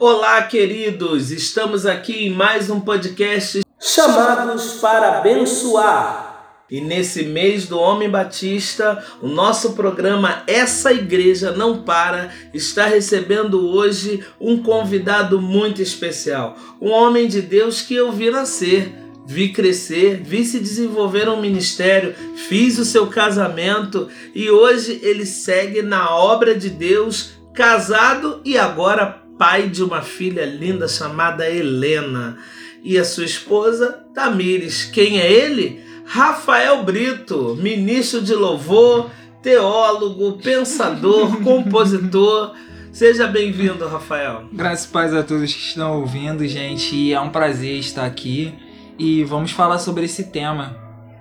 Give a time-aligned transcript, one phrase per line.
[0.00, 1.32] Olá, queridos!
[1.32, 6.62] Estamos aqui em mais um podcast chamados para abençoar.
[6.70, 13.68] E nesse mês do Homem Batista, o nosso programa Essa Igreja Não Para está recebendo
[13.70, 16.56] hoje um convidado muito especial.
[16.80, 18.94] Um homem de Deus que eu vi nascer,
[19.26, 22.14] vi crescer, vi se desenvolver um ministério,
[22.48, 29.26] fiz o seu casamento e hoje ele segue na obra de Deus, casado e agora
[29.38, 32.36] pai de uma filha linda chamada Helena.
[32.82, 34.84] E a sua esposa, Tamires.
[34.84, 35.80] Quem é ele?
[36.04, 39.10] Rafael Brito, ministro de louvor,
[39.42, 42.54] teólogo, pensador, compositor.
[42.90, 44.48] Seja bem-vindo, Rafael.
[44.52, 47.12] Graças e paz a todos que estão ouvindo, gente.
[47.12, 48.52] É um prazer estar aqui
[48.98, 50.76] e vamos falar sobre esse tema,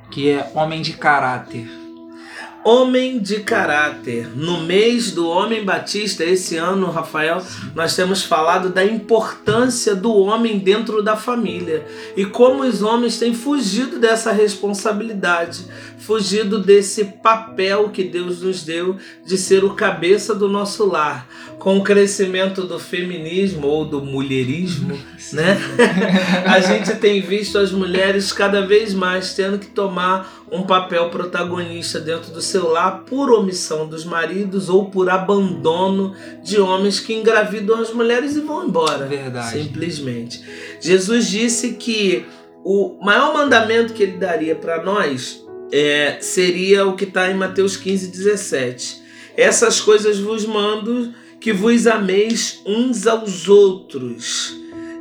[0.09, 1.86] que é homem de caráter.
[2.69, 4.27] Homem de caráter.
[4.35, 7.41] No mês do Homem Batista, esse ano, Rafael,
[7.73, 11.87] nós temos falado da importância do homem dentro da família
[12.17, 15.65] e como os homens têm fugido dessa responsabilidade,
[15.97, 21.25] fugido desse papel que Deus nos deu de ser o cabeça do nosso lar.
[21.57, 24.99] Com o crescimento do feminismo ou do mulherismo,
[25.31, 25.57] né?
[26.45, 31.99] A gente tem visto as mulheres cada vez mais tendo que tomar um papel protagonista
[31.99, 37.79] dentro do seu lar por omissão dos maridos ou por abandono de homens que engravidam
[37.79, 39.05] as mulheres e vão embora.
[39.05, 39.63] Verdade.
[39.63, 40.41] Simplesmente.
[40.79, 42.25] Jesus disse que
[42.63, 47.75] o maior mandamento que ele daria para nós é, seria o que está em Mateus
[47.75, 49.03] 15, 17.
[49.35, 54.55] Essas coisas vos mando que vos ameis uns aos outros.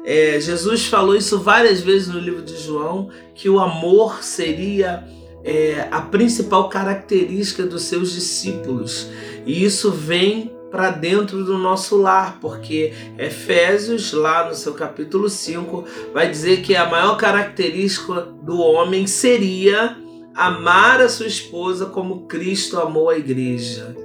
[0.04, 5.04] É, Jesus falou isso várias vezes no livro de João, que o amor seria
[5.46, 9.08] é, a principal característica dos seus discípulos.
[9.46, 15.84] E isso vem para dentro do nosso lar, porque Efésios, lá no seu capítulo 5,
[16.12, 19.96] vai dizer que a maior característica do homem seria
[20.34, 23.96] amar a sua esposa como Cristo amou a igreja.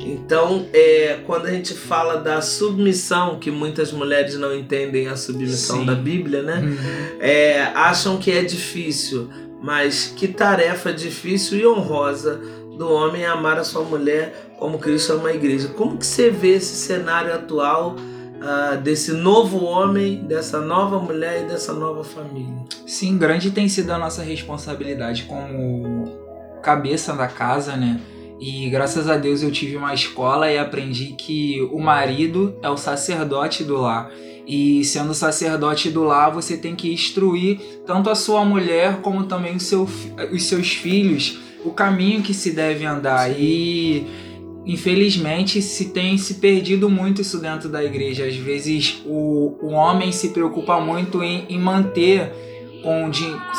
[0.00, 5.80] Então, é, quando a gente fala da submissão, que muitas mulheres não entendem a submissão
[5.80, 5.86] Sim.
[5.86, 6.60] da Bíblia, né?
[6.60, 7.18] Uhum.
[7.20, 9.28] É, acham que é difícil.
[9.64, 12.38] Mas que tarefa difícil e honrosa
[12.76, 15.68] do homem amar a sua mulher como Cristo ama a igreja.
[15.68, 21.48] Como que você vê esse cenário atual uh, desse novo homem, dessa nova mulher e
[21.48, 22.54] dessa nova família?
[22.86, 26.12] Sim, grande tem sido a nossa responsabilidade como
[26.62, 27.98] cabeça da casa, né?
[28.38, 32.76] E graças a Deus eu tive uma escola e aprendi que o marido é o
[32.76, 34.10] sacerdote do lar.
[34.46, 39.58] E sendo sacerdote do lar, você tem que instruir tanto a sua mulher como também
[39.58, 39.88] seu,
[40.32, 43.30] os seus filhos o caminho que se deve andar.
[43.30, 44.06] E
[44.66, 48.26] infelizmente se tem se perdido muito isso dentro da igreja.
[48.26, 52.30] Às vezes o, o homem se preocupa muito em, em manter
[52.82, 53.10] com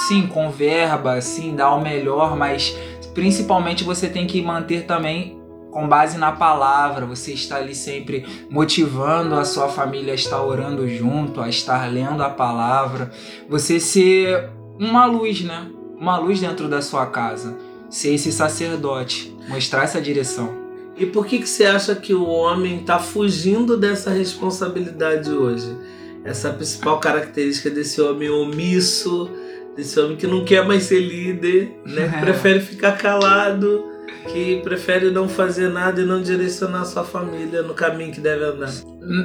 [0.07, 2.77] sim, com verba, sim, dar o melhor, mas
[3.15, 5.35] principalmente você tem que manter também
[5.75, 10.87] com base na palavra, você está ali sempre motivando a sua família a estar orando
[10.87, 13.11] junto, a estar lendo a palavra,
[13.49, 15.69] você ser uma luz, né?
[15.99, 17.57] Uma luz dentro da sua casa,
[17.89, 20.49] ser esse sacerdote, mostrar essa direção.
[20.95, 25.75] E por que, que você acha que o homem está fugindo dessa responsabilidade hoje?
[26.23, 29.29] Essa principal característica desse homem omisso,
[29.75, 32.07] desse homem que não quer mais ser líder, né?
[32.07, 33.93] Que prefere ficar calado
[34.31, 38.71] que prefere não fazer nada e não direcionar sua família no caminho que deve andar?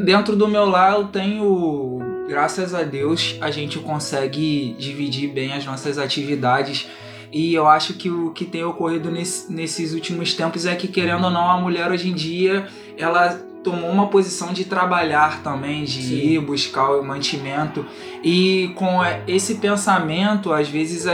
[0.05, 1.99] Dentro do meu lar eu tenho,
[2.29, 6.89] graças a Deus, a gente consegue dividir bem as nossas atividades.
[7.33, 11.25] E eu acho que o que tem ocorrido nesse, nesses últimos tempos é que, querendo
[11.25, 12.67] ou não, a mulher hoje em dia,
[12.99, 16.15] ela tomou uma posição de trabalhar também, de Sim.
[16.15, 17.87] ir buscar o mantimento.
[18.23, 21.05] E com esse pensamento, às vezes,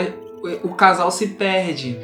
[0.62, 1.99] o casal se perde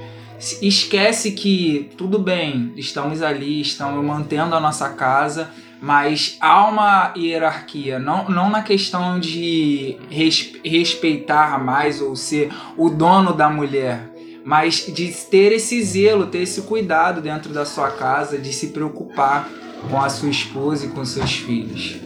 [0.60, 7.98] esquece que tudo bem, estamos ali, estamos mantendo a nossa casa, mas há uma hierarquia,
[7.98, 14.11] não, não na questão de res, respeitar mais ou ser o dono da mulher,
[14.44, 19.49] mas de ter esse zelo, ter esse cuidado dentro da sua casa, de se preocupar
[19.88, 21.96] com a sua esposa e com seus filhos.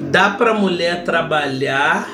[0.00, 2.08] Dá para mulher trabalhar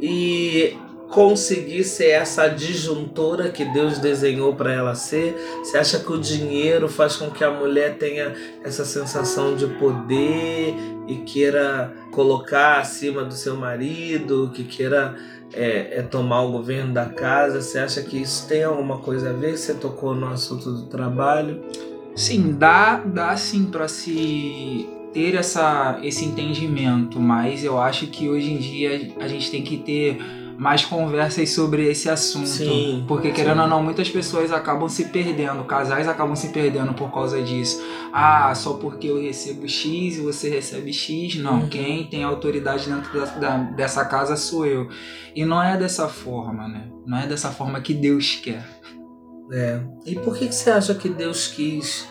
[0.00, 0.76] e
[1.10, 5.36] conseguir ser essa disjuntora que Deus desenhou para ela ser?
[5.62, 10.74] Você acha que o dinheiro faz com que a mulher tenha essa sensação de poder
[11.06, 15.14] e queira colocar acima do seu marido, que queira
[15.52, 17.60] é, é tomar o governo da casa?
[17.60, 19.56] Você acha que isso tem alguma coisa a ver?
[19.56, 21.62] Você tocou no assunto do trabalho?
[22.14, 28.52] Sim, dá, dá sim para se ter essa, esse entendimento, mas eu acho que hoje
[28.52, 30.18] em dia a gente tem que ter
[30.58, 32.46] mais conversas sobre esse assunto.
[32.48, 37.12] Sim, porque, querendo ou não, muitas pessoas acabam se perdendo, casais acabam se perdendo por
[37.12, 37.82] causa disso.
[38.12, 41.36] Ah, só porque eu recebo X e você recebe X.
[41.36, 41.68] Não, Uhum.
[41.68, 44.88] quem tem autoridade dentro da, da- dessa casa sou eu.
[45.34, 46.88] E não é dessa forma, né?
[47.04, 48.64] Não é dessa forma que Deus quer.
[49.52, 49.80] É.
[50.04, 52.08] E por que, que você acha que Deus quis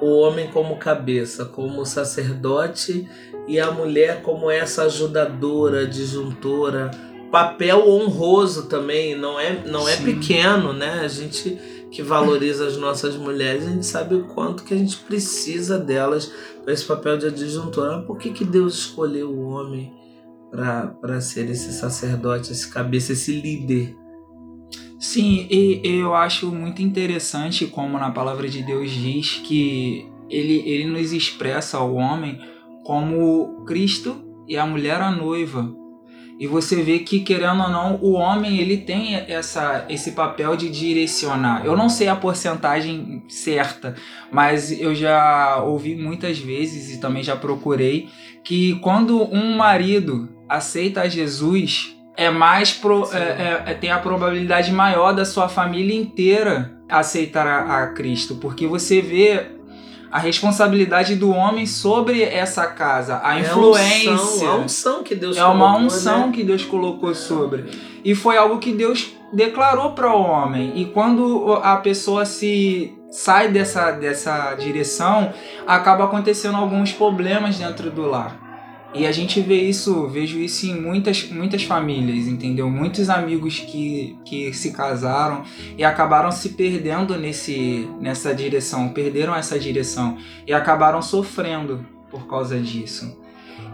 [0.00, 3.08] o homem como cabeça, como sacerdote,
[3.48, 6.90] e a mulher como essa ajudadora, disjuntora?
[7.30, 11.00] Papel honroso também, não é, não é pequeno, né?
[11.00, 11.58] A gente
[11.90, 16.30] que valoriza as nossas mulheres, a gente sabe o quanto que a gente precisa delas
[16.62, 18.02] para esse papel de adjuntora.
[18.02, 19.92] Por que, que Deus escolheu o homem
[20.50, 23.96] para ser esse sacerdote, esse cabeça, esse líder?
[24.98, 30.62] Sim, e e eu acho muito interessante como na palavra de Deus diz que ele,
[30.68, 32.38] ele nos expressa o homem
[32.84, 34.16] como Cristo
[34.46, 35.72] e a mulher a noiva.
[36.38, 40.70] E você vê que, querendo ou não, o homem ele tem essa, esse papel de
[40.70, 41.64] direcionar.
[41.66, 43.96] Eu não sei a porcentagem certa,
[44.30, 48.08] mas eu já ouvi muitas vezes e também já procurei
[48.44, 54.72] que quando um marido aceita Jesus, é mais pro, é, é- é- tem a probabilidade
[54.72, 59.57] maior da sua família inteira aceitar a, a Cristo, porque você vê
[60.10, 64.08] a responsabilidade do homem sobre essa casa, a influência.
[64.08, 66.32] É a unção, a unção que Deus É uma colocou, unção né?
[66.32, 67.66] que Deus colocou sobre.
[68.04, 70.72] E foi algo que Deus declarou para o homem.
[70.76, 75.32] E quando a pessoa se sai dessa, dessa direção,
[75.66, 78.47] acaba acontecendo alguns problemas dentro do lar.
[78.94, 82.70] E a gente vê isso, vejo isso em muitas, muitas famílias, entendeu?
[82.70, 85.42] Muitos amigos que, que se casaram
[85.76, 92.58] e acabaram se perdendo nesse, nessa direção, perderam essa direção e acabaram sofrendo por causa
[92.58, 93.14] disso.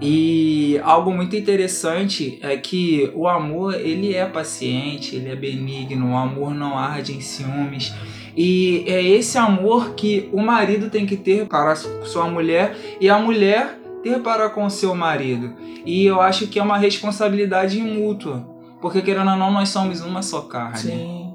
[0.00, 6.16] E algo muito interessante é que o amor, ele é paciente, ele é benigno, o
[6.16, 7.94] amor não arde em ciúmes.
[8.36, 13.16] E é esse amor que o marido tem que ter para sua mulher e a
[13.16, 15.54] mulher ter para com seu marido.
[15.84, 18.46] E eu acho que é uma responsabilidade mútua.
[18.80, 20.78] Porque querendo ou não, nós somos uma só carne.
[20.78, 21.34] Sim.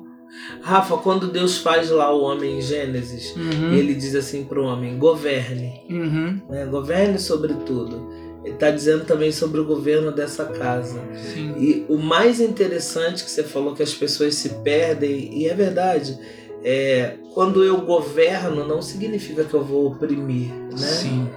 [0.62, 4.98] Rafa, quando Deus faz lá o homem em Gênesis, Uhum, ele diz assim pro homem:
[4.98, 6.66] governe, uhum, né?
[6.68, 8.07] governe sobre tudo.
[8.45, 11.01] Ele está dizendo também sobre o governo dessa casa.
[11.16, 11.54] sim.
[11.57, 16.18] E o mais interessante que você falou que as pessoas se perdem, e é verdade,
[16.63, 20.77] é quando eu governo não significa que eu vou oprimir, né?
[20.77, 21.27] Sim.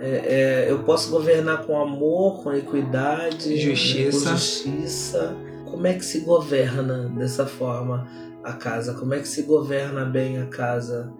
[0.00, 4.30] É, é, eu posso governar com amor, com equidade, Justiça.
[4.30, 5.36] com justiça.
[5.64, 8.06] Como é que se governa dessa forma
[8.44, 8.94] a casa?
[8.94, 11.12] Como é que se governa bem a casa?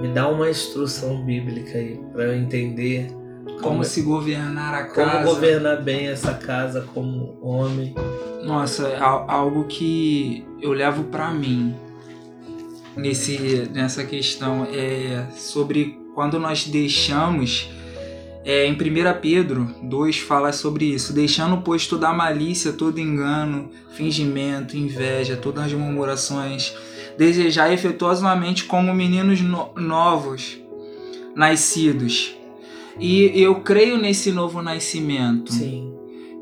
[0.00, 3.08] Me dá uma instrução bíblica aí para eu entender
[3.62, 5.24] Como se governar a como casa.
[5.24, 7.94] governar bem essa casa como homem.
[8.44, 11.74] Nossa, é al- algo que eu levo pra mim
[12.96, 17.70] nesse, nessa questão é sobre quando nós deixamos.
[18.48, 18.76] É, em 1
[19.20, 25.72] Pedro 2 fala sobre isso, deixando pois toda malícia, todo engano, fingimento, inveja, todas as
[25.72, 26.72] murmurações,
[27.18, 30.58] desejar efetuosamente como meninos no- novos,
[31.34, 32.36] nascidos.
[33.00, 35.52] E eu creio nesse novo nascimento.
[35.52, 35.92] Sim.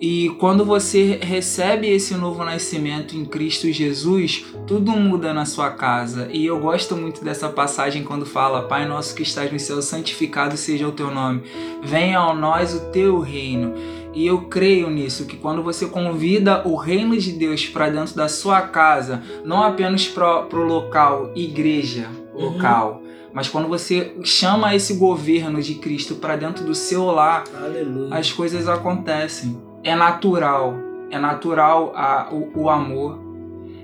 [0.06, 6.28] E quando você recebe esse novo nascimento em Cristo Jesus, tudo muda na sua casa.
[6.30, 10.58] E eu gosto muito dessa passagem quando fala: Pai nosso que estás no céu, santificado
[10.58, 11.44] seja o teu nome.
[11.82, 13.72] Venha a nós o teu reino.
[14.12, 18.28] E eu creio nisso, que quando você convida o reino de Deus para dentro da
[18.28, 22.50] sua casa, não apenas para o local, igreja, Uhum.
[22.50, 23.00] local,
[23.32, 28.14] mas quando você chama esse governo de Cristo para dentro do seu lar, Aleluia.
[28.14, 29.63] as coisas acontecem.
[29.84, 30.74] É natural.
[31.10, 33.20] É natural a, o, o amor.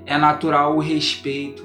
[0.05, 1.63] É natural o respeito.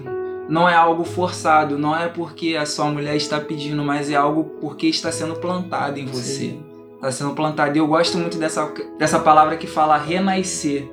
[0.48, 1.78] Não é algo forçado.
[1.78, 5.98] Não é porque a sua mulher está pedindo, mas é algo porque está sendo plantado
[5.98, 6.56] em você.
[6.96, 7.74] Está sendo plantado.
[7.74, 10.86] E eu gosto muito dessa, dessa palavra que fala renascer.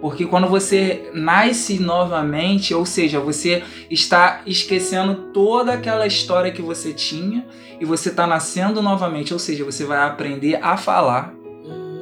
[0.00, 6.92] Porque quando você nasce novamente, ou seja, você está esquecendo toda aquela história que você
[6.92, 7.46] tinha
[7.78, 11.34] e você está nascendo novamente, ou seja, você vai aprender a falar,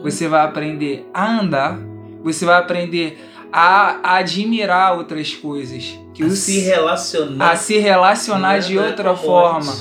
[0.02, 1.78] você vai aprender a andar,
[2.22, 3.18] você vai aprender
[3.52, 7.50] a admirar outras coisas, que a se relacionar.
[7.50, 9.72] a se relacionar é- de outra forma,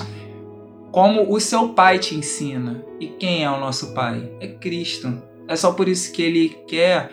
[0.91, 2.83] como o seu pai te ensina.
[2.99, 4.31] E quem é o nosso pai?
[4.39, 5.21] É Cristo.
[5.47, 7.11] É só por isso que ele quer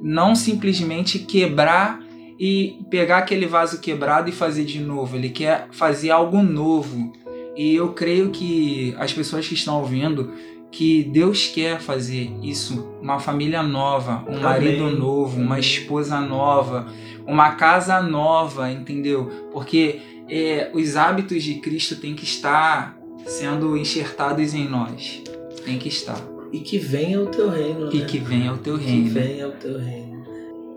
[0.00, 2.02] não simplesmente quebrar
[2.38, 5.16] e pegar aquele vaso quebrado e fazer de novo.
[5.16, 7.12] Ele quer fazer algo novo.
[7.56, 10.32] E eu creio que as pessoas que estão ouvindo
[10.76, 14.40] que Deus quer fazer isso, uma família nova, um Amém.
[14.42, 16.86] marido novo, uma esposa nova,
[17.26, 19.48] uma casa nova, entendeu?
[19.50, 25.22] Porque é, os hábitos de Cristo têm que estar sendo enxertados em nós.
[25.64, 26.20] Tem que estar.
[26.52, 28.04] E que venha o teu reino, E né?
[28.04, 29.10] que venha o teu Que reino.
[29.10, 30.26] venha o teu reino.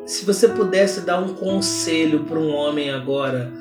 [0.05, 3.51] Se você pudesse dar um conselho para um homem agora,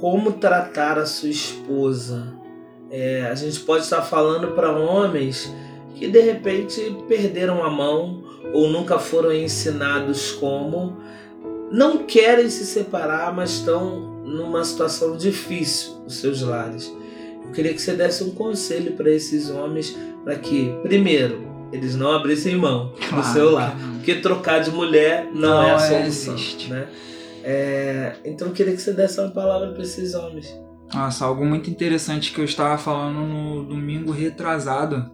[0.00, 2.34] como tratar a sua esposa?
[2.90, 5.54] É, a gente pode estar falando para homens
[5.94, 8.22] que de repente perderam a mão
[8.52, 10.96] ou nunca foram ensinados como,
[11.70, 16.92] não querem se separar, mas estão numa situação difícil os seus lares.
[17.44, 22.12] Eu queria que você desse um conselho para esses homens para que, primeiro, eles não
[22.12, 23.78] abrissem mão do Claro seu que lar.
[23.78, 23.94] não.
[23.96, 26.34] Porque trocar de mulher não, é a Não solução.
[26.34, 26.70] existe.
[26.70, 26.86] Né?
[27.42, 30.54] É, então eu queria que você desse uma palavra para esses homens.
[30.92, 35.10] Nossa, algo muito interessante que eu estava falando no domingo retrasado,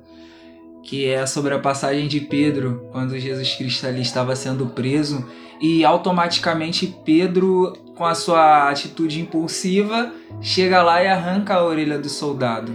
[0.91, 5.25] que é sobre a passagem de Pedro, quando Jesus Cristo ali estava sendo preso,
[5.61, 12.09] e automaticamente Pedro, com a sua atitude impulsiva, chega lá e arranca a orelha do
[12.09, 12.73] soldado.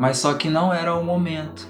[0.00, 1.68] Mas só que não era o momento.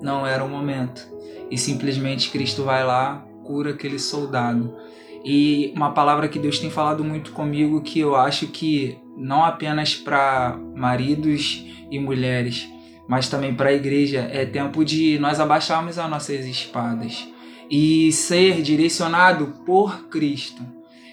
[0.00, 1.06] Não era o momento.
[1.50, 4.74] E simplesmente Cristo vai lá, cura aquele soldado.
[5.22, 9.94] E uma palavra que Deus tem falado muito comigo que eu acho que não apenas
[9.94, 12.66] para maridos e mulheres,
[13.08, 17.26] mas também para a igreja é tempo de nós abaixarmos as nossas espadas
[17.70, 20.62] e ser direcionado por Cristo.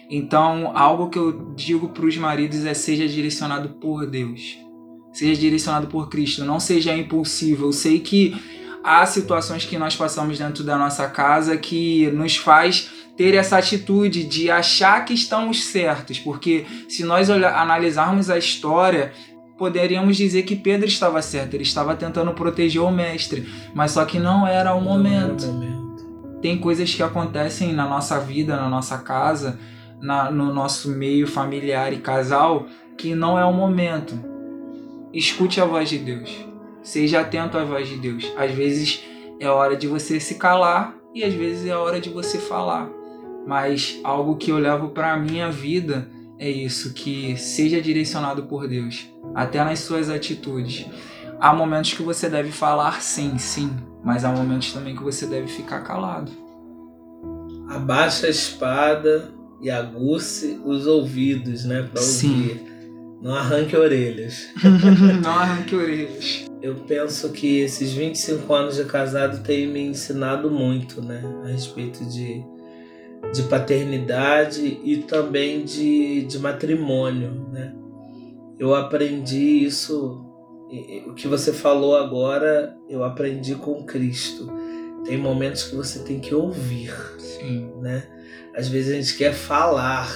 [0.09, 4.57] Então, algo que eu digo para os maridos é seja direcionado por Deus.
[5.11, 7.67] Seja direcionado por Cristo, não seja impulsivo.
[7.67, 8.35] Eu sei que
[8.83, 14.23] há situações que nós passamos dentro da nossa casa que nos faz ter essa atitude
[14.23, 19.13] de achar que estamos certos, porque se nós analisarmos a história,
[19.57, 24.19] poderíamos dizer que Pedro estava certo, ele estava tentando proteger o mestre, mas só que
[24.19, 25.45] não era o momento.
[25.47, 26.39] Não é o momento.
[26.41, 29.59] Tem coisas que acontecem na nossa vida, na nossa casa,
[30.01, 32.65] na- no nosso meio familiar e casal,
[32.97, 34.13] que não é o momento.
[35.13, 36.29] Escute a voz de Deus.
[36.81, 38.29] Seja atento à voz de Deus.
[38.35, 39.01] Às vezes
[39.39, 42.89] é hora de você se calar e às vezes é hora de você falar.
[43.47, 48.67] Mas algo que eu levo para a minha vida é isso, que seja direcionado por
[48.67, 50.85] Deus, até nas suas atitudes.
[51.39, 53.71] Há momentos que você deve falar sim, sim,
[54.03, 56.31] mas há momentos também que você deve ficar calado.
[57.69, 61.87] Abaixa a espada e aguce os ouvidos, né?
[61.91, 62.29] Para Sim.
[62.29, 62.73] ouvir.
[63.21, 64.49] Não arranque orelhas.
[65.23, 66.45] Não arranque orelhas.
[66.61, 71.21] Eu penso que esses 25 anos de casado têm me ensinado muito, né?
[71.45, 72.43] A respeito de,
[73.33, 77.73] de paternidade e também de, de matrimônio, né?
[78.59, 80.23] Eu aprendi isso,
[81.07, 84.47] o que você falou agora, eu aprendi com Cristo.
[85.05, 87.71] Tem momentos que você tem que ouvir, Sim.
[87.81, 88.03] né?
[88.55, 90.07] Às vezes a gente quer falar,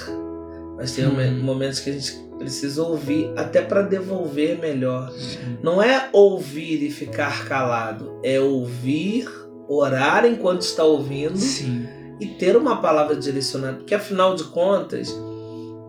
[0.77, 1.41] mas tem Uhum.
[1.41, 5.11] momentos que a gente precisa ouvir até para devolver melhor.
[5.11, 5.57] Sim.
[5.61, 9.27] Não é ouvir e ficar calado, é ouvir,
[9.67, 11.85] orar enquanto está ouvindo Sim.
[12.21, 15.13] e ter uma palavra direcionada, porque afinal de contas,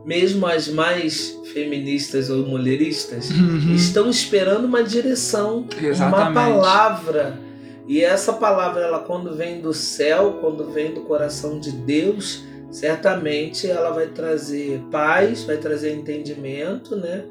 [0.08, 3.74] mesmo as mais feministas ou mulheristas Uhum.
[3.74, 6.34] estão esperando uma direção, uma Exatamente.
[6.34, 7.38] palavra.
[7.86, 13.70] E essa palavra, ela quando vem do céu, quando vem do coração de Deus, certamente
[13.70, 17.24] ela vai trazer paz, vai trazer entendimento, né?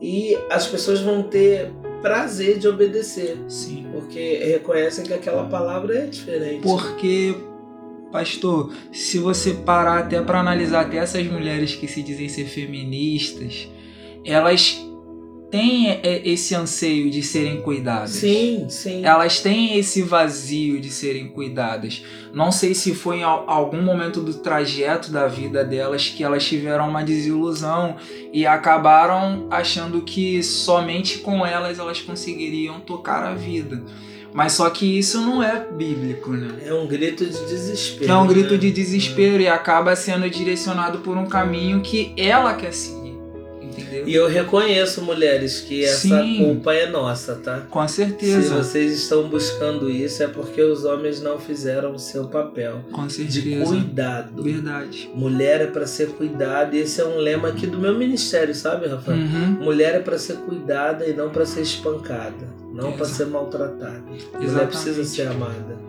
[0.00, 1.70] E as pessoas vão ter
[2.02, 3.86] prazer de obedecer, Sim.
[3.92, 6.62] porque reconhecem que aquela palavra é diferente.
[6.62, 7.34] Porque,
[8.14, 13.68] pastor, se você parar até para analisar até essas mulheres que se dizem ser feministas,
[14.24, 14.80] elas
[15.50, 18.10] têm é, esse anseio de serem cuidadas.
[18.10, 19.04] Sim, sim.
[19.04, 22.04] Elas têm esse vazio de serem cuidadas.
[22.32, 26.44] Não sei se foi em al- algum momento do trajeto da vida delas que elas
[26.44, 27.96] tiveram uma desilusão
[28.32, 33.82] e acabaram achando que somente com elas elas conseguiriam tocar a vida.
[34.34, 36.58] Mas só que isso não é bíblico, né?
[36.66, 38.10] É um grito de desespero.
[38.10, 38.58] É um grito né?
[38.58, 43.03] de desespero e acaba sendo direcionado por um caminho que ela quer seguir.
[43.76, 44.08] Entendeu?
[44.08, 46.38] E eu reconheço, mulheres, que essa Sim.
[46.38, 47.60] culpa é nossa, tá?
[47.70, 48.56] Com Se certeza.
[48.56, 53.12] vocês estão buscando isso, é porque os homens não fizeram o seu papel Com de
[53.12, 53.64] certeza.
[53.66, 54.42] cuidado.
[54.42, 55.10] Verdade.
[55.14, 58.86] Mulher é para ser cuidada, e esse é um lema aqui do meu ministério, sabe,
[58.86, 59.18] Rafael?
[59.18, 59.50] Uhum.
[59.60, 64.02] Mulher é para ser cuidada e não para ser espancada, não para ser maltratada.
[64.08, 64.68] Mulher Exatamente.
[64.68, 65.84] precisa ser amada.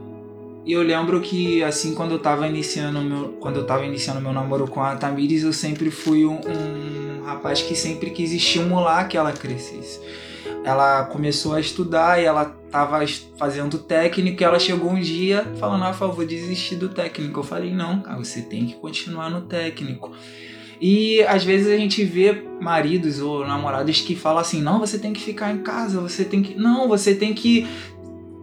[0.65, 4.33] E eu lembro que assim quando eu tava iniciando meu, quando eu tava iniciando meu
[4.33, 9.17] namoro com a Tamires, eu sempre fui um, um rapaz que sempre quis estimular que
[9.17, 9.99] ela crescesse.
[10.63, 12.99] ela começou a estudar e ela estava
[13.37, 17.39] fazendo técnico e ela chegou um dia falando, Rafa, eu vou desistir do técnico.
[17.39, 20.11] Eu falei, não, cara, você tem que continuar no técnico.
[20.81, 25.13] E às vezes a gente vê maridos ou namorados que falam assim: não, você tem
[25.13, 26.55] que ficar em casa, você tem que.
[26.55, 27.65] Não, você tem que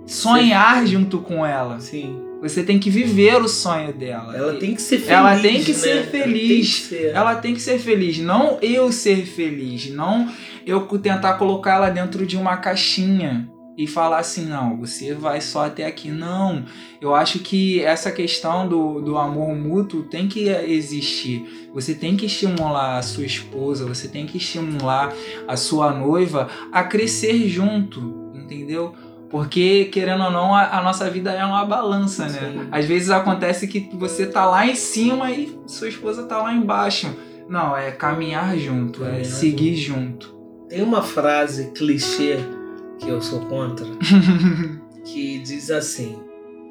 [0.07, 0.87] sonhar Sim.
[0.87, 1.79] junto com ela.
[1.81, 2.32] Sim.
[2.43, 4.37] Você tem que viver o sonho dela.
[4.37, 5.11] Ela tem que ser feliz.
[5.11, 5.79] Ela tem que né?
[5.79, 6.13] ser feliz.
[6.13, 7.15] Ela tem que ser.
[7.15, 8.19] Ela tem que ser feliz.
[8.19, 9.91] Não eu ser feliz.
[9.91, 10.29] Não
[10.67, 15.67] eu tentar colocar ela dentro de uma caixinha e falar assim, não, você vai só
[15.67, 16.11] até aqui.
[16.11, 16.65] Não.
[17.01, 21.71] Eu acho que essa questão do, do amor mútuo tem que existir.
[21.73, 25.15] Você tem que estimular a sua esposa, você tem que estimular
[25.47, 28.95] a sua noiva a crescer junto, entendeu?
[29.33, 32.53] Porque, querendo ou não, a, a nossa vida é uma balança, né?
[32.53, 32.69] Sim.
[32.71, 37.11] Às vezes acontece que você tá lá em cima e sua esposa tá lá embaixo.
[37.49, 40.37] Não, é caminhar junto, é Caminhar seguir junto.
[40.69, 42.37] Tem uma frase clichê
[42.99, 43.87] que eu sou contra,
[45.03, 46.19] que diz assim: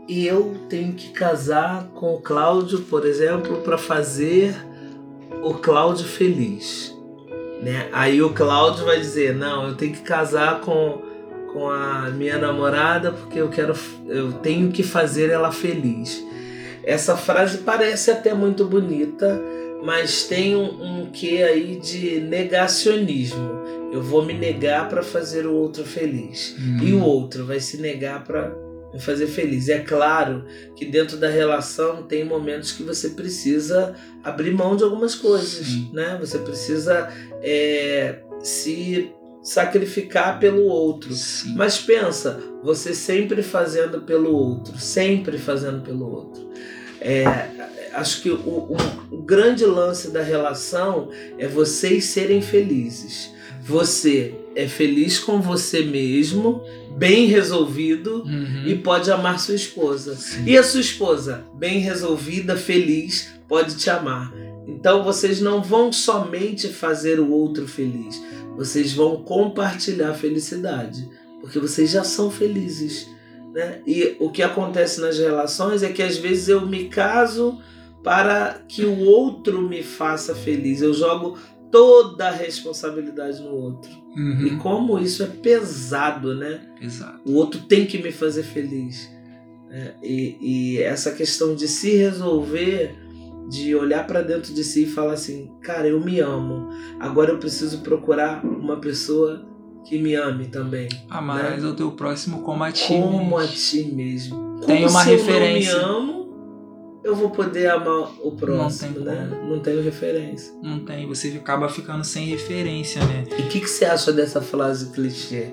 [0.08, 4.56] eu tenho que casar com o Cláudio, por exemplo, para fazer
[5.42, 6.96] o Cláudio feliz.
[7.62, 7.90] Né?
[7.92, 11.02] Aí o Cláudio vai dizer: não, eu tenho que casar com,
[11.52, 13.74] com a minha namorada porque eu quero,
[14.08, 16.24] eu tenho que fazer ela feliz.
[16.84, 19.40] Essa frase parece até muito bonita,
[19.84, 23.62] mas tem um, um quê aí de negacionismo.
[23.92, 26.56] Eu vou me negar para fazer o outro feliz.
[26.82, 28.56] E o outro vai se negar para
[28.94, 29.70] me fazer feliz.
[29.70, 35.14] É claro que dentro da relação tem momentos que você precisa abrir mão de algumas
[35.14, 35.92] coisas, Sim.
[35.94, 36.18] né?
[36.20, 37.10] Você precisa
[37.42, 41.14] é, se sacrificar pelo outro.
[41.14, 41.54] Sim.
[41.56, 46.50] Mas pensa, você sempre fazendo pelo outro, sempre fazendo pelo outro.
[47.00, 47.24] É,
[47.94, 48.78] acho que o, o-
[49.12, 53.32] o grande lance da relação é vocês serem felizes.
[53.64, 56.62] Você é feliz com você mesmo,
[56.98, 58.64] bem resolvido Uhum.
[58.68, 60.16] e pode amar sua esposa.
[60.16, 60.44] Sim.
[60.46, 64.34] E a sua esposa, bem resolvida, feliz, pode te amar.
[64.68, 68.22] Então vocês não vão somente fazer o outro feliz,
[68.62, 73.10] vocês vão compartilhar a felicidade, porque vocês já são felizes.
[73.52, 73.82] Né?
[73.88, 77.60] E o que acontece nas relações é que às vezes eu me caso
[78.04, 80.80] para que o outro me faça feliz.
[80.80, 81.40] Eu jogo
[81.72, 83.90] toda a responsabilidade no outro.
[84.16, 84.46] Uhum.
[84.46, 86.62] E como isso é pesado, né?
[86.80, 87.20] Exato.
[87.26, 89.10] o outro tem que me fazer feliz.
[89.72, 89.96] né?
[90.04, 92.96] e, e essa questão de se resolver,
[93.52, 97.38] de olhar para dentro de si e falar assim: cara, eu me amo, agora eu
[97.38, 99.46] preciso procurar uma pessoa
[99.86, 100.88] que me ame também.
[101.10, 102.88] Amarás ao teu próximo como a ti.
[102.88, 103.56] Como a mesmo.
[103.56, 104.60] ti mesmo.
[104.66, 105.72] Tem Como uma se referência.
[105.72, 109.28] eu não me amo, eu vou poder amar o próximo, tem né?
[109.30, 109.50] como.
[109.50, 110.54] Não tenho referência.
[110.62, 113.26] Não tem, você acaba ficando sem referência, né?
[113.38, 115.48] E o que, que você acha dessa frase clichê?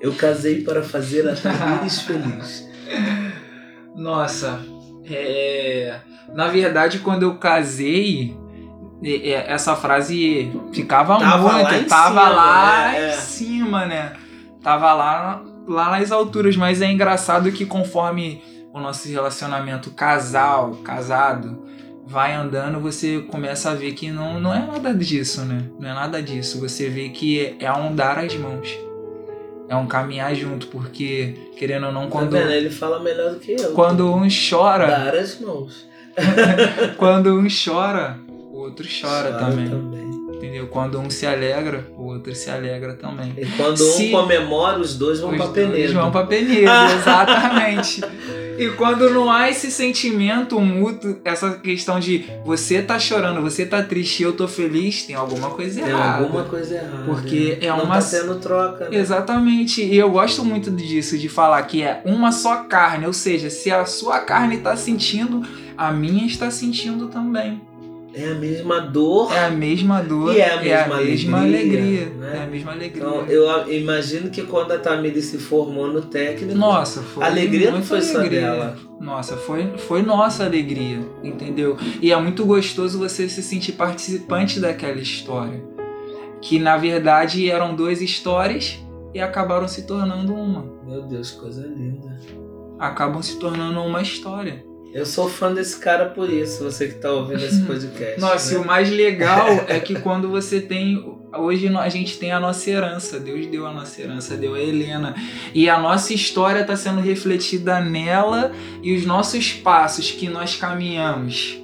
[0.00, 2.68] Eu casei para fazer a Tamires feliz.
[3.94, 4.60] Nossa,
[5.10, 6.00] é...
[6.34, 8.36] na verdade, quando eu casei,
[9.02, 13.00] é- é- essa frase ficava Tava muito, lá tava cima, lá né?
[13.00, 13.08] É.
[13.08, 14.12] em cima, né?
[14.62, 18.42] Tava lá, lá nas alturas, mas é engraçado que conforme
[18.72, 21.64] o nosso relacionamento casal, casado,
[22.06, 25.64] vai andando, você começa a ver que não, não é nada disso, né?
[25.78, 26.58] Não é nada disso.
[26.60, 28.87] Você vê que é um dar as mãos.
[29.68, 32.50] É um caminhar junto, porque, querendo ou não, quando, Tá vendo?
[32.52, 33.72] Ele fala melhor do que eu.
[33.72, 35.86] quando um chora, Dar as mãos.
[36.96, 40.07] quando um chora, o outro chora, Chora também.
[40.38, 40.68] Entendeu?
[40.68, 43.34] Quando um se alegra, o outro se alegra também.
[43.36, 45.92] E quando Se- um comemora, os dois vão Os pra dois peneira.
[45.92, 48.00] vão pra peneira, exatamente.
[48.56, 53.82] E quando não há esse sentimento mútuo, essa questão de você tá chorando, você tá
[53.82, 56.24] triste e eu tô feliz, tem alguma coisa Tem errada.
[56.24, 57.04] alguma coisa errada.
[57.04, 58.88] Porque é Não uma- tá tendo troca.
[58.88, 58.96] né?
[58.96, 59.82] Exatamente.
[59.82, 63.06] E eu gosto muito disso, de falar que é uma só carne.
[63.06, 65.42] Ou seja, se a sua carne está sentindo,
[65.76, 67.60] a minha está sentindo também.
[68.14, 69.32] É a mesma dor.
[69.32, 70.34] É a mesma dor.
[70.34, 72.06] E é a mesma mesma alegria, alegria.
[72.18, 72.32] né?
[72.36, 73.02] É a mesma alegria.
[73.02, 77.22] Então, eu a- imagino que quando a Tamires se formou no técnico, Nossa, foi.
[77.22, 78.40] a alegria não foi só alegria.
[78.40, 78.76] dela.
[79.00, 81.76] Nossa, foi, foi nossa alegria, entendeu?
[82.00, 85.62] E é muito gostoso você se sentir participante daquela história.
[86.40, 88.78] Que na verdade eram duas histórias
[89.14, 90.64] e acabaram se tornando uma.
[90.86, 92.18] Meu Deus, coisa linda.
[92.78, 94.64] Acabam se tornando uma história.
[94.92, 98.18] Eu sou fã desse cara por isso, você que tá ouvindo esse podcast.
[98.18, 98.62] Nossa, e né?
[98.62, 101.18] o mais legal é que quando você tem.
[101.36, 103.20] Hoje a gente tem a nossa herança.
[103.20, 105.14] Deus deu a nossa herança, deu a Helena.
[105.52, 108.50] E a nossa história está sendo refletida nela
[108.82, 111.62] e os nossos passos que nós caminhamos.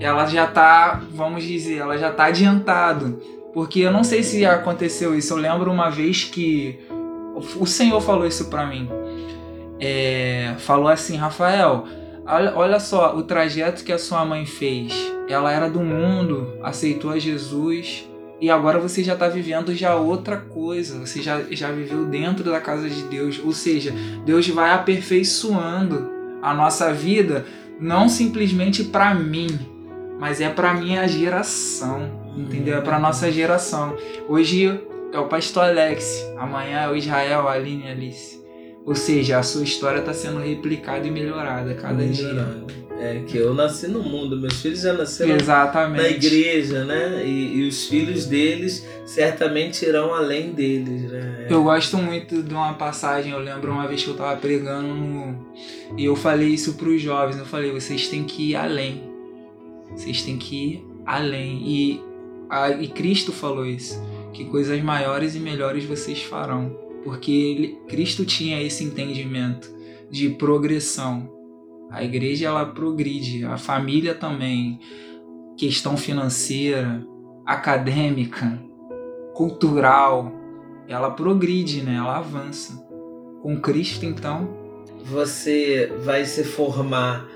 [0.00, 3.22] Ela já tá, vamos dizer, ela já tá adiantado.
[3.54, 5.32] Porque eu não sei se aconteceu isso.
[5.32, 6.80] Eu lembro uma vez que
[7.56, 8.88] o Senhor falou isso para mim.
[9.78, 11.86] É, falou assim, Rafael,
[12.30, 14.92] olha, olha só o trajeto que a sua mãe fez.
[15.28, 18.08] Ela era do mundo, aceitou a Jesus
[18.40, 20.98] e agora você já está vivendo já outra coisa.
[20.98, 23.40] Você já, já viveu dentro da casa de Deus.
[23.44, 23.92] Ou seja,
[24.24, 26.10] Deus vai aperfeiçoando
[26.42, 27.44] a nossa vida
[27.78, 29.48] não simplesmente para mim,
[30.18, 32.78] mas é para minha geração, entendeu?
[32.78, 33.96] É para nossa geração.
[34.28, 34.80] Hoje
[35.12, 38.39] é o pastor Alex, amanhã é o Israel, a Aline e Alice.
[38.84, 42.66] Ou seja, a sua história está sendo replicada e melhorada cada Melhorando.
[42.66, 42.80] dia.
[43.00, 46.02] É, que eu nasci no mundo, meus filhos já nasceram Exatamente.
[46.02, 47.24] na igreja, né?
[47.24, 51.46] E, e, os filhos deles certamente irão além deles, né?
[51.48, 55.46] Eu gosto muito de uma passagem, eu lembro uma vez que eu estava pregando no...
[55.96, 59.02] e eu falei isso para os jovens, eu falei, vocês têm que ir além.
[59.92, 61.62] Vocês têm que ir além.
[61.64, 62.02] E,
[62.50, 63.98] a, e Cristo falou isso,
[64.34, 66.89] que coisas maiores e melhores vocês farão.
[67.04, 69.70] Porque ele, Cristo tinha esse entendimento
[70.10, 71.40] de progressão
[71.90, 74.78] a igreja ela progride, a família também,
[75.56, 77.04] questão financeira,
[77.44, 78.62] acadêmica,
[79.34, 80.32] cultural,
[80.86, 81.96] ela progride, né?
[81.96, 82.88] Ela avança.
[83.42, 84.56] Com Cristo, então,
[85.04, 87.26] você vai se formar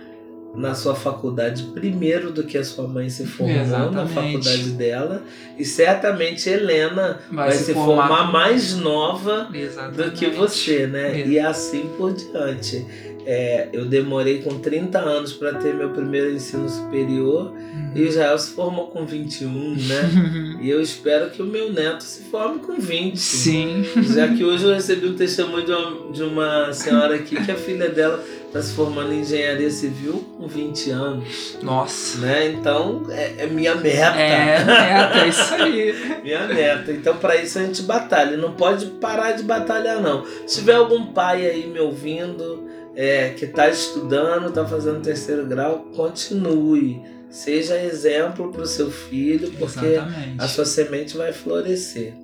[0.54, 3.94] na sua faculdade primeiro do que a sua mãe se formou Exatamente.
[3.94, 5.22] na faculdade dela
[5.58, 10.02] e certamente Helena vai, vai se, formar, formar mais nova Exatamente.
[10.02, 11.26] do que você, né?
[11.26, 13.13] E assim por diante.
[13.26, 17.92] É, eu demorei com 30 anos para ter meu primeiro ensino superior uhum.
[17.94, 20.58] e Israel se formou com 21, né?
[20.60, 23.16] e eu espero que o meu neto se forme com 20.
[23.16, 23.84] Sim.
[24.14, 27.56] Já que hoje eu recebi um testemunho de uma, de uma senhora aqui que a
[27.56, 28.22] filha dela
[28.54, 31.58] está se formando em engenharia civil com 20 anos.
[31.60, 32.18] Nossa.
[32.18, 32.50] Né?
[32.50, 34.16] Então é, é minha meta.
[34.16, 35.94] É, meta, é isso aí.
[36.22, 36.92] minha meta.
[36.92, 38.37] Então para isso a gente batalha.
[38.37, 40.24] Não pode parar de batalhar, não.
[40.46, 42.63] Se tiver algum pai aí me ouvindo
[42.96, 47.02] é, que está estudando, está fazendo terceiro grau, continue.
[47.28, 50.37] Seja exemplo para o seu filho, porque Exatamente.
[50.38, 52.14] a sua semente vai florescer.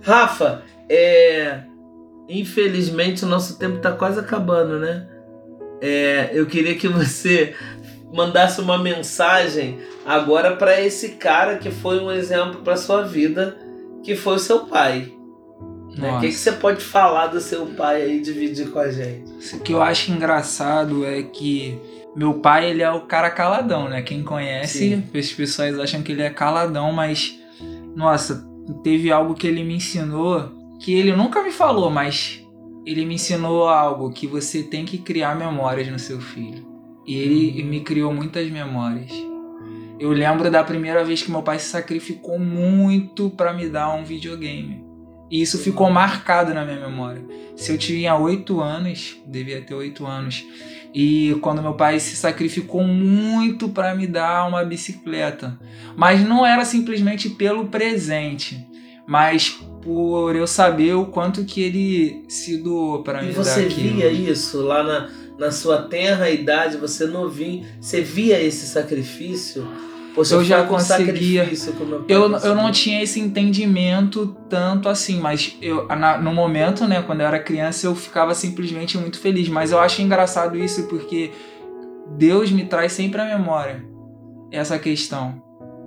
[0.00, 1.60] Rafa, é,
[2.28, 5.06] infelizmente o nosso tempo está quase acabando, né?
[5.82, 7.54] É, eu queria que você
[8.12, 13.56] mandasse uma mensagem agora para esse cara que foi um exemplo para sua vida,
[14.02, 15.12] que foi o seu pai.
[16.00, 16.16] Né?
[16.16, 19.54] O que, que você pode falar do seu pai aí, dividir com a gente?
[19.54, 21.78] O que eu acho engraçado é que
[22.14, 24.02] meu pai, ele é o cara caladão, né?
[24.02, 25.18] Quem conhece, Sim.
[25.18, 27.38] as pessoas acham que ele é caladão, mas,
[27.94, 28.44] nossa,
[28.82, 32.42] teve algo que ele me ensinou que ele nunca me falou, mas
[32.86, 36.66] ele me ensinou algo que você tem que criar memórias no seu filho.
[37.06, 39.12] E ele me criou muitas memórias.
[39.98, 44.04] Eu lembro da primeira vez que meu pai se sacrificou muito para me dar um
[44.04, 44.82] videogame.
[45.30, 47.22] E isso ficou marcado na minha memória.
[47.56, 50.44] Se eu tinha oito anos, devia ter oito anos,
[50.92, 55.58] e quando meu pai se sacrificou muito para me dar uma bicicleta,
[55.96, 58.66] mas não era simplesmente pelo presente,
[59.06, 63.68] mas por eu saber o quanto que ele se doou para me dar E você
[63.68, 69.66] via isso lá na, na sua tenra idade, você novinho, você via esse sacrifício?
[70.16, 71.48] Eu já conseguia.
[72.08, 77.20] Eu, eu não tinha esse entendimento tanto assim, mas eu, na, no momento, né, quando
[77.20, 79.48] eu era criança, eu ficava simplesmente muito feliz.
[79.48, 81.30] Mas eu acho engraçado isso porque
[82.16, 83.84] Deus me traz sempre à memória
[84.50, 85.42] essa questão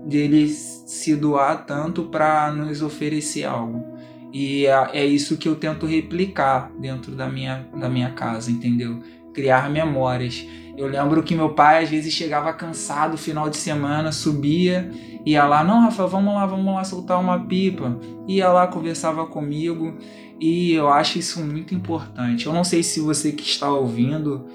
[0.05, 3.93] dele se doar tanto para nos oferecer algo.
[4.31, 8.99] E é, é isso que eu tento replicar dentro da minha, da minha casa, entendeu?
[9.33, 10.45] Criar memórias.
[10.77, 14.89] Eu lembro que meu pai às vezes chegava cansado final de semana, subia,
[15.25, 17.99] ia lá, não, Rafa, vamos lá, vamos lá soltar uma pipa.
[18.27, 19.97] Ia lá, conversava comigo
[20.39, 22.47] e eu acho isso muito importante.
[22.47, 24.45] Eu não sei se você que está ouvindo,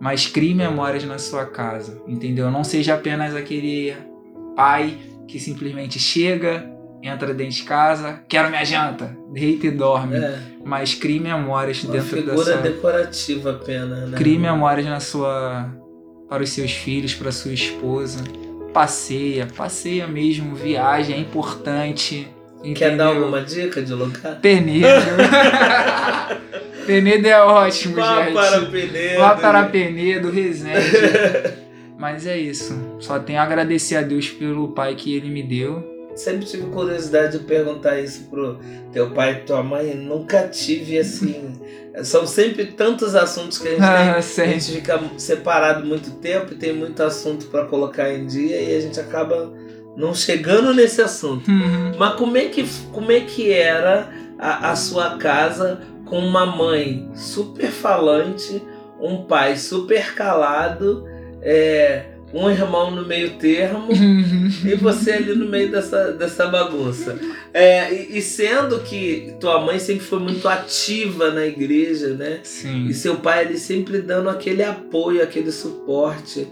[0.00, 2.50] mas crie memórias na sua casa, entendeu?
[2.50, 3.94] Não seja apenas aquele
[4.56, 6.68] pai que simplesmente chega,
[7.02, 10.16] entra dentro de casa, quero minha janta, deita e dorme.
[10.16, 10.38] É.
[10.64, 12.56] Mas crie memórias Uma dentro figura dessa...
[12.58, 14.18] decorativa apenas, né?
[14.18, 15.68] Crie memórias na sua...
[16.28, 18.22] para os seus filhos, para sua esposa.
[18.72, 22.28] Passeia, passeia mesmo, viagem, é importante.
[22.58, 22.74] Entendeu?
[22.74, 24.38] Quer dar alguma dica de lugar?
[24.40, 24.86] Penedo.
[26.86, 28.34] Penedo é ótimo, Vá gente.
[28.34, 29.18] para Penedo.
[29.18, 31.60] Vá para Penedo, Resende.
[31.98, 32.96] Mas é isso.
[32.98, 37.38] Só tenho a agradecer a Deus pelo pai que ele me deu sempre tive curiosidade
[37.38, 38.58] de perguntar isso pro
[38.92, 39.94] teu pai e tua mãe.
[39.94, 41.52] Nunca tive assim.
[42.04, 44.44] São sempre tantos assuntos que a gente Ah, tem.
[44.44, 48.76] A gente fica separado muito tempo e tem muito assunto para colocar em dia e
[48.76, 49.52] a gente acaba
[49.96, 51.50] não chegando nesse assunto.
[51.50, 51.92] Uhum.
[51.98, 57.10] Mas como é que, como é que era a, a sua casa com uma mãe
[57.14, 58.62] super falante,
[59.00, 61.04] um pai super calado,
[61.42, 67.18] é, um irmão no meio termo e você ali no meio dessa, dessa bagunça.
[67.52, 72.40] É, e, e, sendo que tua mãe sempre foi muito ativa na igreja, né?
[72.44, 72.86] Sim.
[72.86, 76.46] E seu pai ali sempre dando aquele apoio, aquele suporte.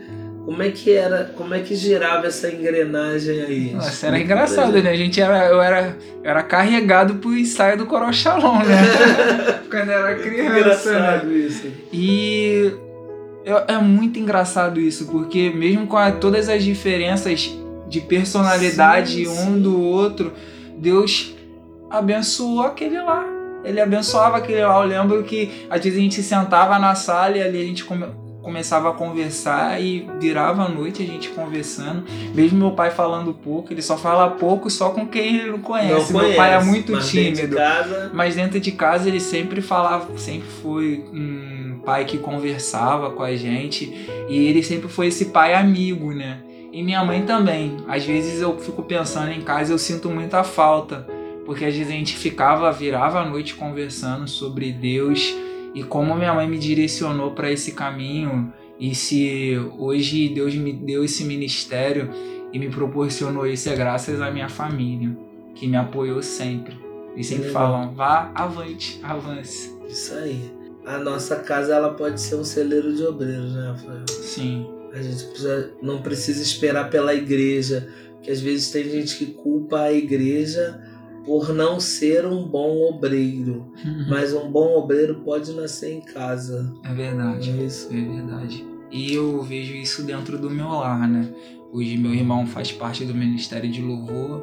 [0.44, 3.72] Como é que era, como é que girava essa engrenagem aí?
[3.74, 4.90] Nossa, era engraçado, né?
[4.90, 9.60] A gente era, eu era, eu era carregado pro ensaio do Coral Shalom, né?
[9.70, 10.58] Quando era criança.
[10.58, 11.34] Engraçado né?
[11.34, 11.66] isso.
[11.92, 12.72] E
[13.48, 17.50] é, é muito engraçado isso, porque mesmo com a, todas as diferenças
[17.88, 19.62] de personalidade Sim, um sim.
[19.62, 20.32] do outro,
[20.76, 21.34] Deus
[21.90, 23.24] abençoou aquele lá.
[23.64, 24.80] Ele abençoava aquele lá.
[24.82, 28.06] Eu lembro que às vezes a gente sentava na sala e ali a gente come-
[28.48, 32.02] começava a conversar e virava a noite a gente conversando.
[32.34, 36.10] Mesmo meu pai falando pouco, ele só fala pouco só com quem ele não conhece.
[36.14, 37.56] Não meu pai é conhece, muito mas dentro de tímido.
[37.56, 43.22] casa, Mas dentro de casa ele sempre falava, sempre foi um pai que conversava com
[43.22, 43.92] a gente
[44.30, 46.38] e ele sempre foi esse pai amigo, né?
[46.72, 47.76] E minha mãe também.
[47.86, 51.06] Às vezes eu fico pensando em casa e eu sinto muita falta,
[51.44, 55.34] porque às vezes a gente ficava, virava a noite conversando sobre Deus
[55.74, 61.04] e como minha mãe me direcionou para esse caminho e se hoje Deus me deu
[61.04, 62.10] esse ministério
[62.52, 65.16] e me proporcionou isso é graças à minha família,
[65.54, 66.76] que me apoiou sempre.
[67.16, 69.76] E sempre falam, vá avante, avance.
[69.88, 70.50] isso aí.
[70.86, 74.04] A nossa casa ela pode ser um celeiro de obreiros, né, Rafael?
[74.08, 79.26] Sim, A gente precisa- não precisa esperar pela igreja, porque às vezes tem gente que
[79.26, 80.80] culpa a igreja
[81.28, 83.70] por não ser um bom obreiro.
[84.08, 86.72] Mas um bom obreiro pode nascer em casa.
[86.82, 87.50] é verdade.
[87.50, 87.88] É isso?
[87.92, 88.66] É verdade.
[88.90, 91.28] E eu vejo isso dentro do meu lar, né?
[91.70, 94.42] Hoje meu irmão faz parte do Ministério de Louvor,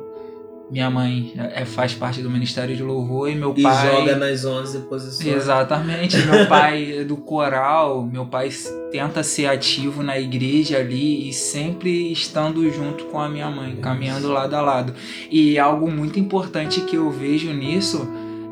[0.72, 3.88] minha mãe é, faz parte do Ministério de Louvor e meu E pai.
[3.88, 5.28] joga nas 11 posições.
[5.28, 8.50] Exatamente, meu pai é do coral, meu pai
[8.92, 14.28] tenta ser ativo na igreja ali e sempre estando junto com a minha mãe, caminhando
[14.32, 14.94] lado a lado.
[15.30, 18.08] E algo muito importante que eu vejo nisso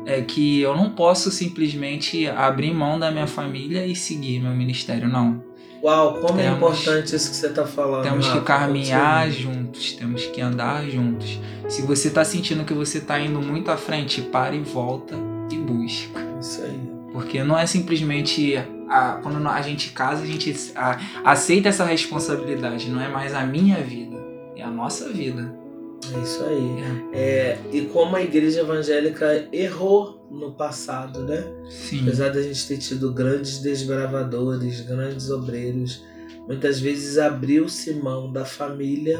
[0.06, 5.08] é que eu não posso simplesmente abrir mão da minha família e seguir meu ministério,
[5.08, 5.42] não.
[5.82, 8.02] Uau, como é Temos- importante isso que você está falando.
[8.04, 11.38] Temos que caminhar juntos, temos que andar juntos.
[11.68, 15.14] Se você tá sentindo que você tá indo muito à frente, para e volta
[15.50, 16.20] e busca.
[16.40, 16.80] Isso aí.
[17.12, 18.56] Porque não é simplesmente
[18.88, 22.90] a- quando a gente casa, a gente a- aceita essa responsabilidade.
[22.90, 24.16] Não é mais a minha vida,
[24.56, 25.54] é a nossa vida.
[26.14, 26.84] É isso aí.
[27.14, 31.44] É, e como a igreja evangélica errou no passado, né?
[31.70, 36.04] Sim, Apesar da gente ter tido grandes desbravadores, grandes obreiros,
[36.46, 39.18] muitas vezes abriu-se mão da família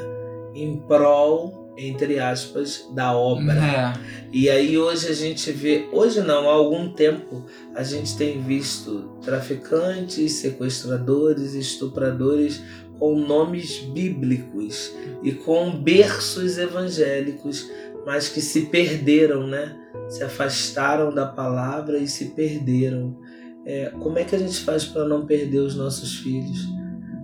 [0.54, 3.54] em prol, entre aspas, da obra.
[3.54, 3.92] é,
[4.32, 9.10] E aí hoje a gente vê, hoje não, há algum tempo, a gente tem visto
[9.22, 12.62] traficantes, sequestradores, estupradores
[12.98, 17.70] com nomes bíblicos e com berços evangélicos,
[18.06, 19.76] mas que se perderam, né?
[20.08, 23.18] Se afastaram da palavra e se perderam.
[23.66, 26.68] É, como é que a gente faz para não perder os nossos filhos?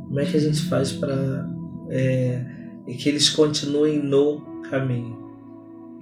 [0.08, 1.46] Como é que a gente faz para
[2.86, 4.40] que eles continuem no
[4.70, 5.18] caminho?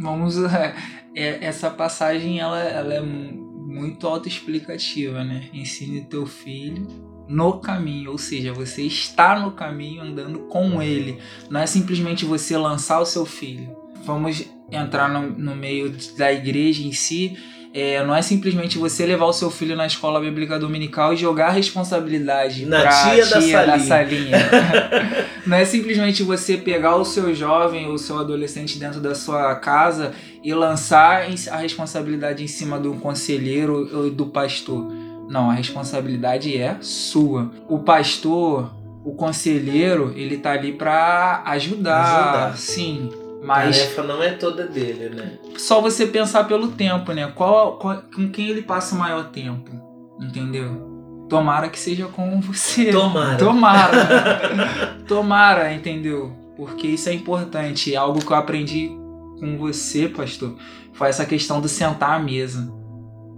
[0.00, 0.74] vamos é,
[1.14, 5.48] é, essa passagem ela, ela é mu- muito autoexplicativa, né?
[5.52, 6.86] Ensine teu filho
[7.28, 11.18] no caminho, ou seja, você está no caminho andando com ele.
[11.50, 13.76] Não é simplesmente você lançar o seu filho.
[14.04, 17.36] Vamos entrar no, no meio da igreja em si.
[17.74, 21.48] É, não é simplesmente você levar o seu filho na escola bíblica dominical e jogar
[21.48, 23.40] a responsabilidade Na pra tia da da
[23.78, 23.78] salinha.
[23.80, 24.38] salinha.
[25.46, 29.54] não é simplesmente você pegar o seu jovem ou o seu adolescente dentro da sua
[29.56, 34.90] casa e lançar a responsabilidade em cima do conselheiro ou do pastor.
[35.28, 37.50] Não, a responsabilidade é sua.
[37.68, 38.70] O pastor,
[39.04, 42.56] o conselheiro, ele tá ali pra ajudar, Ajudar.
[42.56, 43.10] sim.
[43.42, 45.38] A Mas tarefa não é toda dele, né?
[45.56, 47.30] só você pensar pelo tempo, né?
[47.34, 49.70] Qual, qual- com quem ele passa o maior tempo,
[50.20, 50.86] entendeu?
[51.28, 52.90] Tomara que seja com você.
[52.90, 53.36] Tomara.
[53.38, 54.98] Tomara.
[55.06, 56.32] Tomara, entendeu?
[56.56, 57.94] Porque isso é importante.
[57.94, 58.88] Algo que eu aprendi
[59.38, 60.56] com você, pastor,
[60.92, 62.72] foi essa questão do sentar à mesa.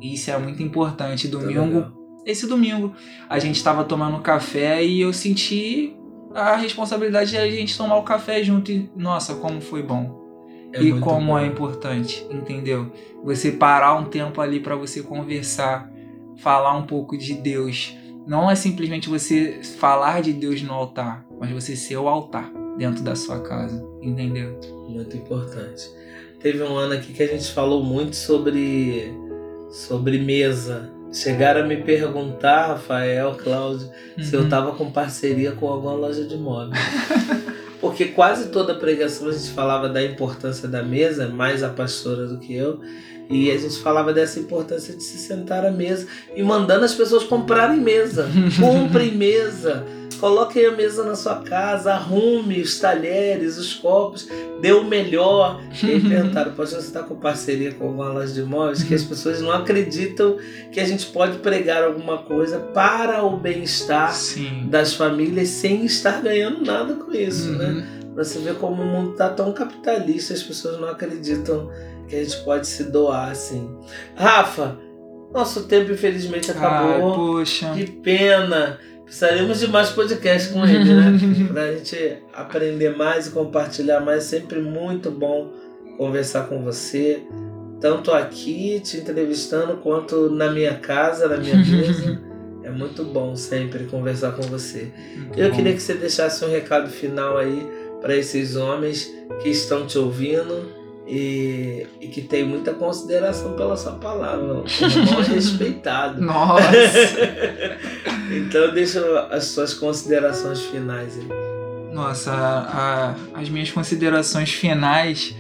[0.01, 1.29] Isso é muito importante.
[1.29, 1.93] Tá Domingo,
[2.25, 2.95] esse domingo,
[3.29, 5.95] a gente estava tomando café e eu senti
[6.35, 8.71] a responsabilidade de a gente tomar o café junto.
[8.71, 10.19] E, nossa, como foi bom
[10.73, 11.39] É e como bom.
[11.39, 12.93] é importante, entendeu?
[13.25, 15.91] Você parar um tempo ali para você conversar,
[16.39, 17.97] falar um pouco de Deus.
[18.27, 23.03] Não é simplesmente você falar de Deus no altar, mas você ser o altar dentro
[23.03, 24.59] da sua casa, entendeu?
[24.89, 25.91] Muito importante.
[26.39, 29.13] Teve um ano aqui que a gente falou muito sobre
[29.71, 30.91] sobre mesa.
[31.13, 34.25] Chegaram a me perguntar, Rafael, Cláudio, uhum.
[34.25, 36.79] se eu estava com parceria com alguma loja de móveis.
[37.81, 42.39] Porque quase toda pregação a gente falava da importância da mesa, mais a pastora do
[42.39, 42.81] que eu.
[43.29, 47.25] E a gente falava dessa importância de se sentar à mesa e mandando as pessoas
[47.25, 48.29] comprarem mesa.
[48.61, 49.87] Comprem mesa.
[50.21, 54.29] Coloquem a mesa na sua casa, arrume os talheres, os copos,
[54.61, 55.63] dê o melhor.
[55.83, 58.83] E aí perguntaram, pode você está com parceria com alguma loja de imóveis?
[58.83, 60.37] Que as pessoas não acreditam
[60.71, 64.15] que a gente pode pregar alguma coisa para o bem-estar
[64.67, 67.65] das famílias sem estar ganhando nada com isso, né?
[67.65, 67.75] uhum.
[67.75, 68.01] né?
[68.15, 71.71] Pra você ver como o mundo está tão capitalista, as pessoas não acreditam
[72.09, 73.71] que a gente pode se doar assim.
[74.17, 74.77] Rafa,
[75.33, 76.91] nosso tempo infelizmente acabou.
[76.91, 77.73] Ai, poxa.
[77.73, 78.79] Que pena.
[79.11, 81.19] Precisaremos de mais podcasts com ele, né?
[81.53, 84.23] pra gente aprender mais e compartilhar mais.
[84.23, 85.53] Sempre muito bom
[85.99, 87.21] conversar com você.
[87.81, 92.21] Tanto aqui te entrevistando, quanto na minha casa, na minha mesa.
[92.63, 94.93] É muito bom sempre conversar com você.
[95.17, 95.57] Muito Eu bom.
[95.57, 97.67] queria que você deixasse um recado final aí
[98.01, 99.11] para esses homens
[99.43, 100.71] que estão te ouvindo
[101.05, 104.63] e, e, que tem muita consideração pela sua palavra,
[105.09, 106.23] como respeitado.
[106.23, 106.63] Nossa!
[108.31, 111.29] Então deixa as suas considerações finais aí.
[111.93, 115.35] Nossa, a, a, as minhas considerações finais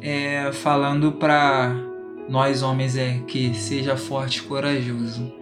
[0.00, 1.74] é falando para
[2.28, 5.32] nós homens é que seja forte e corajoso.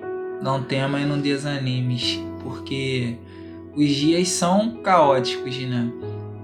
[0.40, 3.16] Não tema e não desanimes, porque
[3.76, 5.90] os dias são caóticos, né?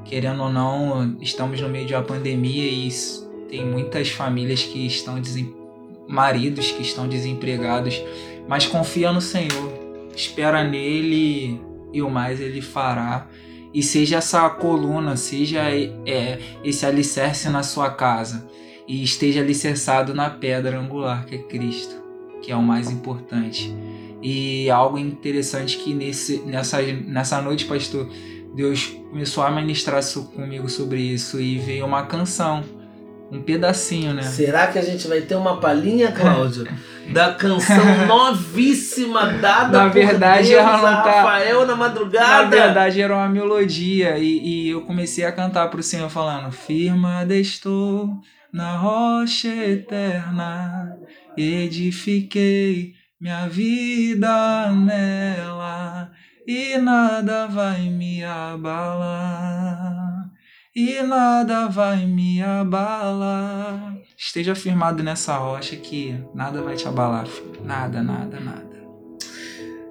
[0.05, 2.89] Querendo ou não, estamos no meio de uma pandemia e
[3.49, 5.55] tem muitas famílias que estão desem...
[6.09, 8.01] maridos que estão desempregados,
[8.49, 9.78] mas confia no Senhor,
[10.19, 11.61] espera nele
[11.93, 13.29] e o mais ele fará.
[13.73, 18.49] E seja essa coluna, seja é, esse alicerce na sua casa
[18.87, 22.03] e esteja alicerçado na pedra angular que é Cristo,
[22.43, 23.75] que é o mais importante.
[24.23, 28.09] E algo interessante que nesse, nessa, nessa noite, pastor,
[28.55, 30.03] Deus começou a ministrar
[30.35, 32.65] comigo sobre isso e veio uma canção
[33.31, 34.23] um pedacinho, né?
[34.23, 36.67] Será que a gente vai ter uma palhinha, Cláudio?
[37.13, 41.23] da canção novíssima dada na verdade, Deus ela não tá...
[41.23, 42.45] Rafael na madrugada.
[42.45, 47.35] Na verdade, era uma melodia e, e eu comecei a cantar pro Senhor falando: Firmada
[47.35, 48.11] estou
[48.53, 50.97] na rocha eterna,
[51.37, 56.11] edifiquei minha vida nela
[56.47, 59.98] e nada vai me abalar
[60.79, 63.99] e nada vai me abalar.
[64.17, 67.61] Esteja firmado nessa rocha que nada vai te abalar, filho.
[67.65, 68.79] Nada, nada, nada.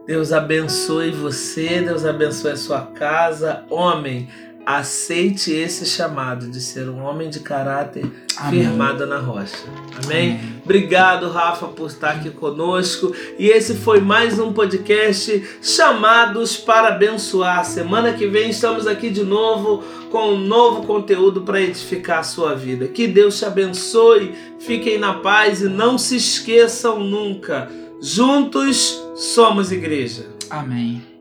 [0.06, 3.66] Deus abençoe você, Deus abençoe a sua casa.
[3.70, 4.30] Homem,
[4.68, 8.64] aceite esse chamado de ser um homem de caráter Amém.
[8.64, 9.56] firmado na rocha.
[10.04, 10.32] Amém?
[10.32, 10.62] Amém?
[10.62, 13.16] Obrigado, Rafa, por estar aqui conosco.
[13.40, 17.64] E esse foi mais um podcast Chamados para Abençoar.
[17.64, 22.54] Semana que vem estamos aqui de novo com um novo conteúdo para edificar a sua
[22.54, 22.90] vida.
[22.90, 27.72] Que Deus te abençoe, fiquem na paz e não se esqueçam nunca.
[28.02, 30.26] Juntos somos igreja.
[30.50, 31.17] Amém.